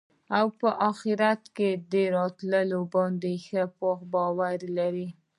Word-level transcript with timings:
او 0.37 0.45
په 0.59 0.69
آخرت 0.89 1.41
راتلو 2.15 2.79
باندي 2.93 3.35
ښه 3.45 3.61
پوخ 3.77 3.99
باور 4.13 4.57
لري 4.77 5.07